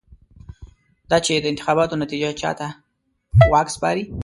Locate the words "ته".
2.59-2.67